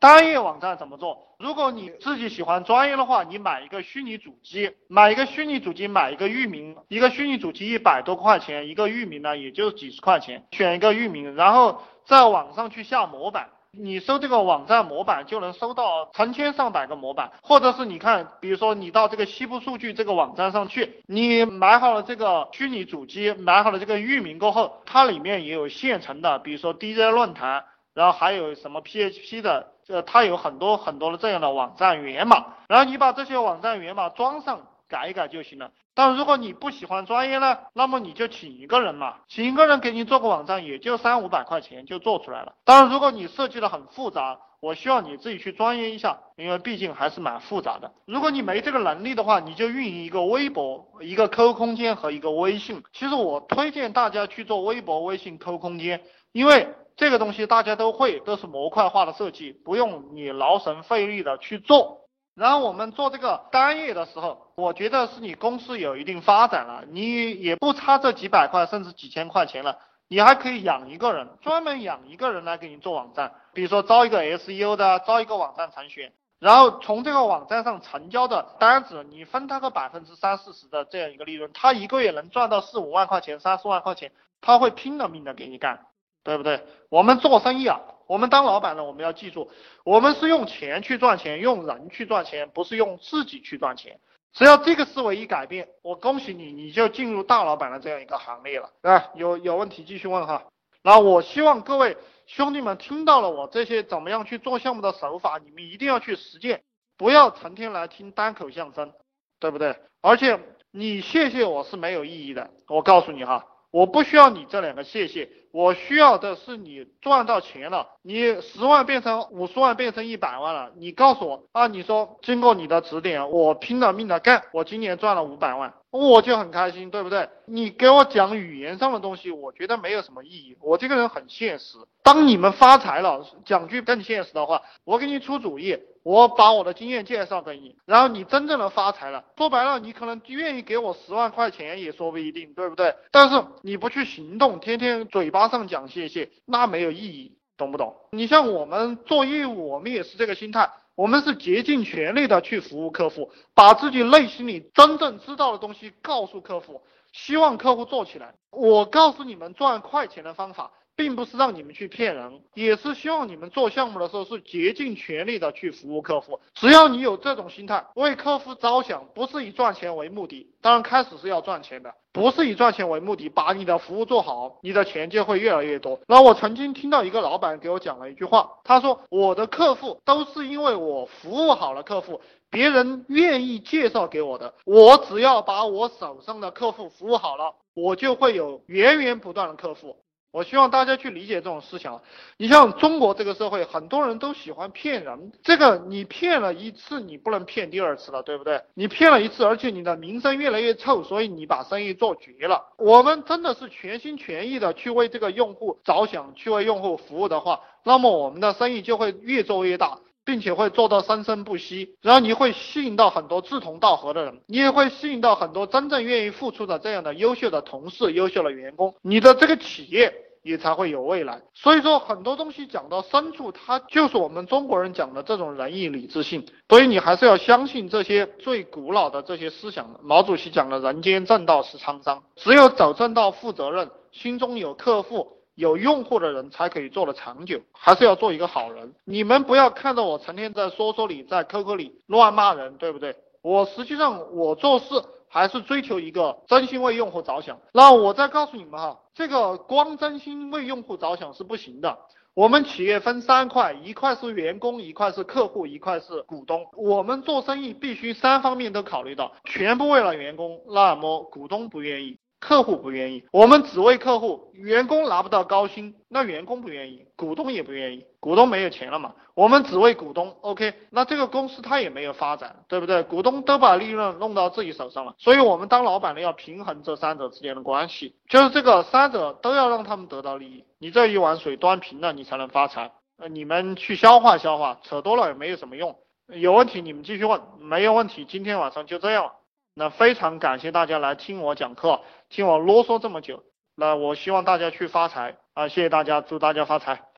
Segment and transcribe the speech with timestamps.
[0.00, 1.36] 单页网站怎么做？
[1.38, 13.50] 如果你自己喜欢专业的话，你买一个虚拟主机，买一个虚拟主机，买一个域名，一个虚拟主机一百多块钱，一个域名呢，也就几十块钱，选一个域名，然后在网上去下模板。
[13.72, 27.64] 你搜这个网站模板就能搜到成千上百个模板，或者是你看，比如说你到这个西部数据这个网站上去，你买好了这个虚拟主机，买好了这个域名过后，它里面也有现成的，比如说 DJ 论坛，
[27.94, 34.66] 然后还有什么 PHP 的，这它有很多很多的这样的网站源码，然后你把这些网站源码装上。
[34.90, 35.70] 改一改就行了。
[35.94, 42.54] 但如果你不喜欢专业呢，那么你就请一个人嘛，请一个人给你做个网站，也就三五百块钱就做出来了。
[42.64, 47.92] 当然，如果你设计的很复杂，我需要你自己去专业一下，因为毕竟还是蛮复杂的。
[48.04, 52.82] 如果你没这个能力的话，你就运营一个微博、一个 QQ 空间和一个微信。
[52.92, 61.99] 其实我推荐大家去做微博、微信、QQ 空间，因为这个东西大家都会，都是模块化的设计，不用你劳神费力的去做。
[62.40, 69.76] 然后我们做这个单页的时候，我觉得是你公司有一定发展了，你也不差这几百块甚至几千块钱了，
[70.08, 85.84] 你还可以养一个人，专门养一个人来给你做网站，比如说招一个 SEO 的，招一个网站程序，然后从这个网站上成交的单子，你分他个百分之三四十的这样一个利润，他一个月能赚到四五万块钱、三四万块钱，他会拼了命的给你干，
[86.22, 86.62] 对不对？
[86.88, 87.80] 我们做生意啊。
[88.06, 89.50] 我们当老板的，我们要记住，
[89.84, 94.00] 我们是用钱去赚钱，用人去赚钱，不是用自己去赚钱。
[94.32, 99.10] 只要这个思维一改变，我恭喜你，你就进入大老板的这样一个行列了，对吧？
[99.14, 100.42] 有有问题继续问哈。
[100.82, 106.62] 那我希望各位兄弟们听到了我这些怎么样去做项目的手法，你们一定要去实践，
[106.96, 108.92] 不要成天来听单口相声，
[109.38, 109.76] 对不对？
[110.00, 110.40] 而且
[110.72, 113.46] 你谢谢我是没有意义的，我告诉你哈。
[113.70, 125.74] 我不需要你这两个谢谢，我需要的是你赚到钱了，你十万变成五十万变成一百万了，你告诉我啊，你说经过你的指点，我拼了命的干，我今年赚了五百万。
[125.92, 127.28] 我就很开心，对不对？
[127.46, 130.56] 你给我讲语言上的东西，我觉得没有什么意义。
[130.60, 131.78] 我这个人很现实。
[132.04, 142.94] 当你们发财了，讲句更现实的话，我给你出主意，我把我的经验介绍给你，然后你真正的发财了，说白了，你可能愿意给我十万块钱也说不一定，对不对？
[143.10, 147.96] 但是你不去行动，天天嘴巴上讲谢谢，那没有意义，懂不懂？
[148.12, 150.70] 你像我们做业务，我们也是这个心态。
[150.96, 158.34] 我们是竭尽全力的去服务客户，把自己内心里真正知道的东西告诉客户，希望客户做起来。
[158.50, 160.72] 我告诉你们赚快钱的方法。
[161.00, 166.38] 并不是让你们去骗人，也是希望你们做项目的时候是竭尽全力的去服务客户。
[166.52, 170.52] 只要你有这种心态，为客户着想，不是以赚钱为目的。
[170.60, 175.98] 当然开始是要赚钱的，不是以赚钱为目的，把你的服务做好，你的钱就会越来越多。
[176.06, 184.52] 那我曾经听到一个老板给我讲了一句话，他说我的客户都是因为我服务好了客户，别人愿意介绍给我的。
[184.66, 189.96] 我只要把我手上的客户服务好了，我就会有源源不断的客户。
[190.32, 192.00] 我希望大家去理解这种思想。
[192.36, 195.32] 你像中国这个社会，很多人都喜欢骗人。
[195.42, 198.62] 这个你骗了一次，你不能骗第二次了，对不对？
[198.74, 202.64] 你骗了一次，而且你的名声越来越臭，所以你把生意做绝了。
[202.76, 209.98] 我们真的是全心全意的去为这个用户着想，去为用户服务的话，那么我们的生意就会越做越大。
[210.30, 220.14] 并且会做到生生不息，然后你会吸引到很多志同道合的人，你也会吸引到很多真正愿意付出的这样的优秀的同事、优秀的员工，你的这个企业
[220.44, 221.42] 也才会有未来。
[221.52, 226.46] 所以说很多东西讲到深处，它就是我们中国人讲的这种仁义礼智信。
[226.68, 229.98] 所以你还是要相信这些最古老的这些思想。
[230.04, 235.39] 毛主席讲的“人间正道是沧桑”，只有走正道、负责任，心中有客户。
[235.54, 238.94] 有用户的人才可以做的长久，还是要做一个好人。
[239.04, 243.16] 你们不要看到我成天在说说里，在 QQ 里乱骂人，对不对？
[243.42, 247.58] 我实际上我做事还是追求一个真心为用户着想。
[247.72, 251.98] 那我再告诉你们哈，这个光真心为用户着想是不行的。
[252.32, 256.64] 我们企业分三块，一块是员工，一块是客户，一块是股东。
[256.76, 262.18] 我们做生意必须三方面都考虑到，全部为了员工，那么股东不愿意。
[262.40, 273.02] 客户不愿意，我们只为客户，员工拿不到高薪，那员工不愿意，股东也不愿意，股东没有钱了嘛，我们只为股东，OK，那这个公司它也没有发展，对不对？
[273.02, 282.90] 股东都把利润弄到自己手上了，所以我们当老板的要平衡这三者之间的关系，就是这个三者都要让他们得到利益，你这一碗水端平了，你才能发财。
[283.18, 285.94] 呃，你们去消化消化，扯多了也没有什么用，
[286.28, 289.32] 有问题你们继续问，没有问题，今天晚上就这样了。
[289.80, 293.44] 那非常感谢大家来听我讲课，听我啰嗦这么久。
[293.74, 295.68] 那我希望大家去发财啊！
[295.68, 297.09] 谢谢大家，祝大家发财。